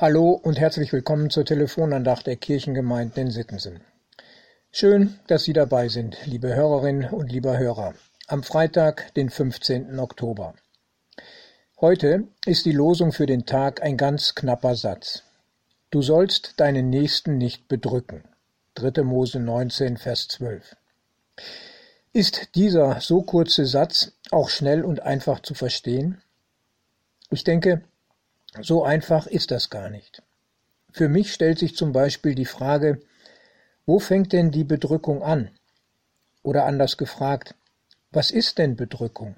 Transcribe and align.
Hallo 0.00 0.30
und 0.30 0.58
herzlich 0.58 0.94
willkommen 0.94 1.28
zur 1.28 1.44
Telefonandacht 1.44 2.26
der 2.26 2.36
Kirchengemeinden 2.36 3.26
in 3.26 3.30
Sittensen. 3.30 3.82
Schön, 4.72 5.20
dass 5.26 5.44
Sie 5.44 5.52
dabei 5.52 5.88
sind, 5.88 6.16
liebe 6.24 6.54
Hörerinnen 6.54 7.10
und 7.10 7.30
lieber 7.30 7.58
Hörer, 7.58 7.92
am 8.26 8.42
Freitag, 8.42 9.12
den 9.12 9.28
15. 9.28 9.98
Oktober. 9.98 10.54
Heute 11.82 12.26
ist 12.46 12.64
die 12.64 12.72
Losung 12.72 13.12
für 13.12 13.26
den 13.26 13.44
Tag 13.44 13.82
ein 13.82 13.98
ganz 13.98 14.34
knapper 14.34 14.74
Satz. 14.74 15.22
Du 15.90 16.00
sollst 16.00 16.58
deinen 16.58 16.88
Nächsten 16.88 17.36
nicht 17.36 17.68
bedrücken. 17.68 18.24
3. 18.76 19.02
Mose 19.02 19.38
19, 19.38 19.98
Vers 19.98 20.28
12. 20.28 20.76
Ist 22.14 22.54
dieser 22.54 23.02
so 23.02 23.20
kurze 23.20 23.66
Satz 23.66 24.12
auch 24.30 24.48
schnell 24.48 24.82
und 24.82 25.02
einfach 25.02 25.40
zu 25.40 25.52
verstehen? 25.52 26.22
Ich 27.28 27.44
denke, 27.44 27.82
so 28.60 28.84
einfach 28.84 29.26
ist 29.26 29.50
das 29.50 29.70
gar 29.70 29.90
nicht. 29.90 30.22
Für 30.92 31.08
mich 31.08 31.32
stellt 31.32 31.58
sich 31.58 31.76
zum 31.76 31.92
Beispiel 31.92 32.34
die 32.34 32.44
Frage, 32.44 33.00
wo 33.86 33.98
fängt 33.98 34.32
denn 34.32 34.50
die 34.50 34.64
Bedrückung 34.64 35.22
an? 35.22 35.50
Oder 36.42 36.64
anders 36.64 36.96
gefragt, 36.96 37.54
was 38.10 38.30
ist 38.30 38.58
denn 38.58 38.76
Bedrückung? 38.76 39.36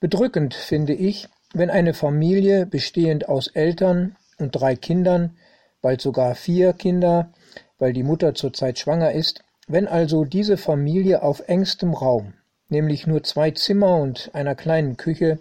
Bedrückend 0.00 0.54
finde 0.54 0.94
ich, 0.94 1.28
wenn 1.52 1.70
eine 1.70 1.94
Familie 1.94 2.66
bestehend 2.66 3.28
aus 3.28 3.48
Eltern 3.48 4.16
und 4.38 4.52
drei 4.52 4.76
Kindern, 4.76 5.36
bald 5.82 6.00
sogar 6.00 6.34
vier 6.34 6.72
Kinder, 6.72 7.32
weil 7.78 7.92
die 7.92 8.02
Mutter 8.02 8.34
zurzeit 8.34 8.78
schwanger 8.78 9.12
ist, 9.12 9.42
wenn 9.68 9.88
also 9.88 10.24
diese 10.24 10.56
Familie 10.56 11.22
auf 11.22 11.48
engstem 11.48 11.92
Raum, 11.92 12.34
nämlich 12.68 13.06
nur 13.06 13.22
zwei 13.22 13.50
Zimmer 13.50 13.96
und 13.96 14.30
einer 14.34 14.54
kleinen 14.54 14.96
Küche, 14.96 15.38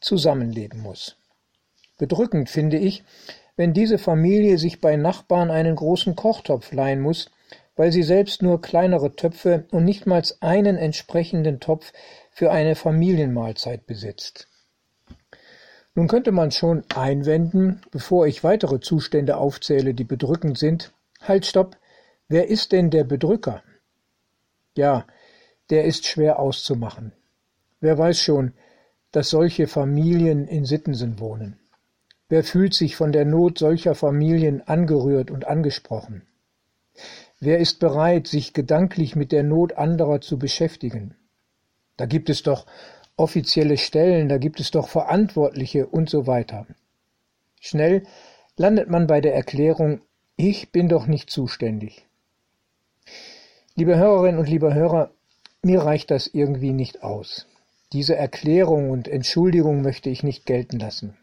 zusammenleben 0.00 0.80
muss. 0.80 1.16
Bedrückend 2.00 2.48
finde 2.48 2.78
ich, 2.78 3.04
wenn 3.56 3.74
diese 3.74 3.98
Familie 3.98 4.56
sich 4.56 4.80
bei 4.80 4.96
Nachbarn 4.96 5.50
einen 5.50 5.76
großen 5.76 6.16
Kochtopf 6.16 6.72
leihen 6.72 7.02
muss, 7.02 7.30
weil 7.76 7.92
sie 7.92 8.02
selbst 8.02 8.40
nur 8.40 8.62
kleinere 8.62 9.16
Töpfe 9.16 9.66
und 9.70 9.84
nichtmals 9.84 10.40
einen 10.40 10.78
entsprechenden 10.78 11.60
Topf 11.60 11.92
für 12.30 12.50
eine 12.52 12.74
Familienmahlzeit 12.74 13.86
besitzt. 13.86 14.48
Nun 15.94 16.08
könnte 16.08 16.32
man 16.32 16.52
schon 16.52 16.84
einwenden, 16.94 17.82
bevor 17.90 18.26
ich 18.26 18.42
weitere 18.42 18.80
Zustände 18.80 19.36
aufzähle, 19.36 19.92
die 19.92 20.04
bedrückend 20.04 20.56
sind, 20.56 20.94
halt 21.20 21.44
stopp, 21.44 21.76
wer 22.28 22.48
ist 22.48 22.72
denn 22.72 22.88
der 22.88 23.04
Bedrücker? 23.04 23.62
Ja, 24.74 25.04
der 25.68 25.84
ist 25.84 26.06
schwer 26.06 26.38
auszumachen. 26.38 27.12
Wer 27.80 27.98
weiß 27.98 28.22
schon, 28.22 28.54
dass 29.12 29.28
solche 29.28 29.66
Familien 29.66 30.48
in 30.48 30.64
Sittensen 30.64 31.20
wohnen. 31.20 31.59
Wer 32.30 32.44
fühlt 32.44 32.74
sich 32.74 32.94
von 32.94 33.10
der 33.10 33.24
Not 33.24 33.58
solcher 33.58 33.96
Familien 33.96 34.62
angerührt 34.62 35.32
und 35.32 35.48
angesprochen? 35.48 36.22
Wer 37.40 37.58
ist 37.58 37.80
bereit, 37.80 38.28
sich 38.28 38.52
gedanklich 38.52 39.16
mit 39.16 39.32
der 39.32 39.42
Not 39.42 39.72
anderer 39.72 40.20
zu 40.20 40.38
beschäftigen? 40.38 41.16
Da 41.96 42.06
gibt 42.06 42.30
es 42.30 42.44
doch 42.44 42.66
offizielle 43.16 43.76
Stellen, 43.76 44.28
da 44.28 44.38
gibt 44.38 44.60
es 44.60 44.70
doch 44.70 44.88
Verantwortliche 44.88 45.88
und 45.88 46.08
so 46.08 46.28
weiter. 46.28 46.68
Schnell 47.60 48.04
landet 48.56 48.88
man 48.88 49.08
bei 49.08 49.20
der 49.20 49.34
Erklärung, 49.34 50.00
ich 50.36 50.70
bin 50.70 50.88
doch 50.88 51.08
nicht 51.08 51.30
zuständig. 51.30 52.06
Liebe 53.74 53.96
Hörerinnen 53.96 54.38
und 54.38 54.48
liebe 54.48 54.72
Hörer, 54.72 55.10
mir 55.62 55.80
reicht 55.80 56.12
das 56.12 56.28
irgendwie 56.28 56.72
nicht 56.72 57.02
aus. 57.02 57.48
Diese 57.92 58.14
Erklärung 58.14 58.90
und 58.90 59.08
Entschuldigung 59.08 59.82
möchte 59.82 60.10
ich 60.10 60.22
nicht 60.22 60.46
gelten 60.46 60.78
lassen. 60.78 61.16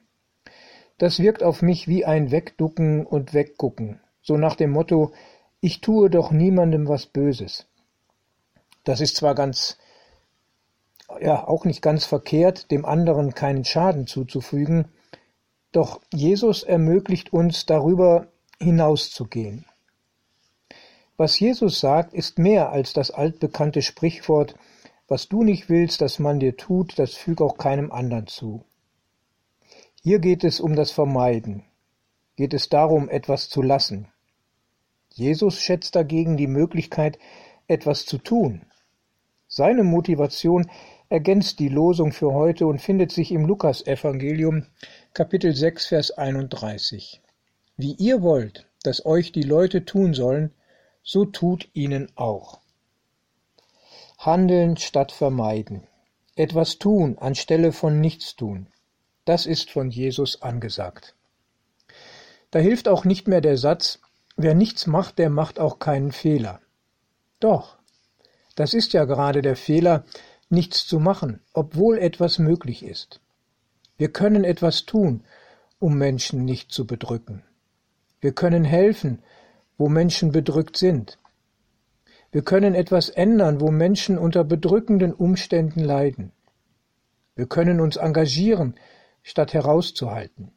Das 0.97 1.19
wirkt 1.19 1.43
auf 1.43 1.61
mich 1.61 1.87
wie 1.87 2.05
ein 2.05 2.31
Wegducken 2.31 3.05
und 3.05 3.33
Weggucken, 3.33 3.99
so 4.21 4.35
nach 4.35 4.55
dem 4.55 4.71
Motto, 4.71 5.13
ich 5.59 5.81
tue 5.81 6.09
doch 6.09 6.31
niemandem 6.31 6.87
was 6.87 7.05
Böses. 7.05 7.67
Das 8.83 9.01
ist 9.01 9.15
zwar 9.15 9.35
ganz, 9.35 9.77
ja, 11.21 11.47
auch 11.47 11.65
nicht 11.65 11.81
ganz 11.81 12.05
verkehrt, 12.05 12.71
dem 12.71 12.85
anderen 12.85 13.35
keinen 13.35 13.63
Schaden 13.63 14.07
zuzufügen, 14.07 14.87
doch 15.71 16.01
Jesus 16.11 16.63
ermöglicht 16.63 17.31
uns 17.31 17.65
darüber 17.65 18.27
hinauszugehen. 18.59 19.65
Was 21.15 21.39
Jesus 21.39 21.79
sagt, 21.79 22.13
ist 22.13 22.39
mehr 22.39 22.71
als 22.71 22.93
das 22.93 23.11
altbekannte 23.11 23.81
Sprichwort, 23.81 24.55
was 25.07 25.27
du 25.27 25.43
nicht 25.43 25.69
willst, 25.69 26.01
dass 26.01 26.19
man 26.19 26.39
dir 26.39 26.57
tut, 26.57 26.97
das 26.97 27.13
füg 27.13 27.41
auch 27.41 27.57
keinem 27.57 27.91
anderen 27.91 28.27
zu. 28.27 28.63
Hier 30.07 30.19
geht 30.19 30.45
es 30.45 30.61
um 30.61 30.73
das 30.73 30.91
Vermeiden, 30.91 31.65
geht 32.37 32.53
es 32.53 32.69
darum, 32.69 33.09
etwas 33.09 33.49
zu 33.49 33.61
lassen. 33.61 34.07
Jesus 35.13 35.59
schätzt 35.59 35.97
dagegen 35.97 36.37
die 36.37 36.47
Möglichkeit, 36.47 37.19
etwas 37.67 38.05
zu 38.05 38.17
tun. 38.17 38.61
Seine 39.49 39.83
Motivation 39.83 40.71
ergänzt 41.09 41.59
die 41.59 41.67
Losung 41.67 42.13
für 42.13 42.31
heute 42.31 42.67
und 42.67 42.81
findet 42.81 43.11
sich 43.11 43.33
im 43.33 43.45
Lukasevangelium 43.45 44.67
Kapitel 45.13 45.53
6 45.53 45.87
Vers 45.87 46.11
31. 46.11 47.21
Wie 47.75 47.91
ihr 47.95 48.21
wollt, 48.21 48.65
dass 48.83 49.05
euch 49.05 49.33
die 49.33 49.43
Leute 49.43 49.83
tun 49.83 50.13
sollen, 50.13 50.53
so 51.03 51.25
tut 51.25 51.67
ihnen 51.73 52.09
auch. 52.15 52.61
Handeln 54.19 54.77
statt 54.77 55.11
vermeiden. 55.11 55.85
Etwas 56.37 56.77
tun 56.77 57.17
anstelle 57.17 57.73
von 57.73 57.99
nichts 57.99 58.37
tun. 58.37 58.67
Das 59.27 59.45
ist 59.45 59.71
von 59.71 59.89
Jesus 59.89 60.41
angesagt. 60.41 61.13
Da 62.49 62.59
hilft 62.59 62.87
auch 62.87 63.03
nicht 63.03 63.27
mehr 63.27 63.41
der 63.41 63.57
Satz, 63.57 63.99
wer 64.37 64.55
nichts 64.55 64.87
macht, 64.87 65.19
der 65.19 65.29
macht 65.29 65.59
auch 65.59 65.79
keinen 65.79 66.13
Fehler. 66.13 66.61
Doch, 67.41 67.77
das 68.55 68.73
ist 68.73 68.93
ja 68.93 69.03
gerade 69.03 69.41
der 69.41 69.57
Fehler, 69.57 70.05
nichts 70.47 70.87
zu 70.87 70.99
machen, 70.99 71.41
obwohl 71.51 71.97
etwas 71.97 72.39
möglich 72.39 72.83
ist. 72.83 73.19
Wir 73.97 74.13
können 74.13 74.45
etwas 74.45 74.85
tun, 74.85 75.25
um 75.77 75.97
Menschen 75.97 76.45
nicht 76.45 76.71
zu 76.71 76.87
bedrücken. 76.87 77.43
Wir 78.21 78.31
können 78.31 78.63
helfen, 78.63 79.21
wo 79.77 79.89
Menschen 79.89 80.31
bedrückt 80.31 80.77
sind. 80.77 81.17
Wir 82.31 82.43
können 82.43 82.75
etwas 82.75 83.09
ändern, 83.09 83.59
wo 83.59 83.71
Menschen 83.71 84.17
unter 84.17 84.45
bedrückenden 84.45 85.13
Umständen 85.13 85.81
leiden. 85.81 86.31
Wir 87.35 87.47
können 87.47 87.81
uns 87.81 87.97
engagieren, 87.97 88.75
statt 89.27 89.53
herauszuhalten. 89.53 90.51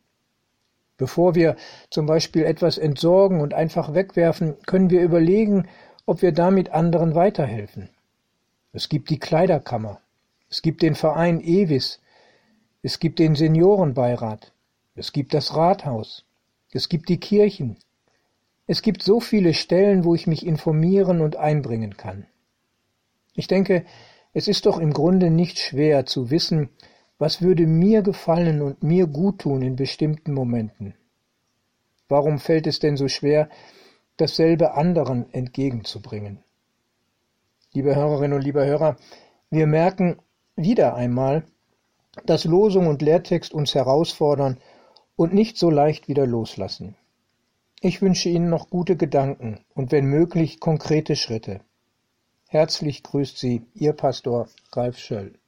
Bevor 0.97 1.35
wir 1.35 1.57
zum 1.91 2.07
Beispiel 2.07 2.45
etwas 2.45 2.79
entsorgen 2.79 3.41
und 3.41 3.53
einfach 3.53 3.95
wegwerfen, 3.95 4.57
können 4.67 4.91
wir 4.91 5.03
überlegen, 5.03 5.69
ob 6.07 6.23
wir 6.23 6.31
damit 6.33 6.71
anderen 6.71 7.15
weiterhelfen. 7.15 7.91
Es 8.73 8.89
gibt 8.89 9.11
die 9.11 9.19
Kleiderkammer, 9.19 10.01
es 10.49 10.63
gibt 10.63 10.83
den 10.83 10.95
Verein 10.95 11.41
Ewis, 11.41 12.01
es 12.83 13.01
gibt 13.01 13.19
den 13.19 13.35
Seniorenbeirat, 13.35 14.53
es 14.95 15.13
gibt 15.13 15.35
das 15.35 15.57
Rathaus, 15.57 16.25
es 16.73 16.89
gibt 16.89 17.09
die 17.09 17.19
Kirchen. 17.19 17.77
Es 18.69 18.83
gibt 18.83 19.03
so 19.03 19.19
viele 19.19 19.53
Stellen, 19.53 20.05
wo 20.05 20.15
ich 20.15 20.29
mich 20.29 20.47
informieren 20.47 21.21
und 21.23 21.35
einbringen 21.35 21.97
kann. 21.97 22.27
Ich 23.35 23.49
denke, 23.49 23.85
es 24.33 24.47
ist 24.47 24.67
doch 24.67 24.79
im 24.79 24.93
Grunde 24.93 25.31
nicht 25.31 25.59
schwer 25.59 26.07
zu 26.07 26.31
wissen, 26.31 26.69
was 27.21 27.43
würde 27.43 27.67
mir 27.67 28.01
gefallen 28.01 28.63
und 28.63 28.83
mir 28.83 29.07
guttun 29.07 29.61
in 29.61 29.77
bestimmten 29.77 30.33
Momenten? 30.33 30.95
Warum 32.09 32.39
fällt 32.39 32.67
es 32.67 32.79
denn 32.79 32.97
so 32.97 33.09
schwer, 33.09 33.51
dasselbe 34.17 34.73
anderen 34.73 35.33
entgegenzubringen? 35.33 36.43
Liebe 37.75 37.95
Hörerinnen 37.95 38.39
und 38.39 38.43
liebe 38.43 38.65
Hörer, 38.65 38.97
wir 39.51 39.67
merken 39.67 40.17
wieder 40.57 40.95
einmal, 40.95 41.45
dass 42.25 42.45
Losung 42.47 42.87
und 42.87 43.03
Lehrtext 43.03 43.53
uns 43.53 43.75
herausfordern 43.75 44.57
und 45.15 45.35
nicht 45.35 45.59
so 45.59 45.69
leicht 45.69 46.09
wieder 46.09 46.27
loslassen. 46.27 46.97
Ich 47.83 48.01
wünsche 48.01 48.31
Ihnen 48.31 48.49
noch 48.49 48.71
gute 48.71 48.97
Gedanken 48.97 49.61
und 49.75 49.93
wenn 49.93 50.07
möglich 50.07 50.59
konkrete 50.59 51.17
Schritte. 51.17 51.61
Herzlich 52.49 53.03
grüßt 53.03 53.37
Sie 53.37 53.67
Ihr 53.75 53.93
Pastor 53.93 54.49
Ralf 54.73 54.99
Schöll. 54.99 55.40